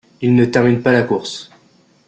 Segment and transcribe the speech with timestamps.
[0.21, 1.51] Il ne termine pas la course.